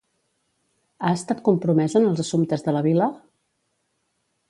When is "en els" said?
2.01-2.25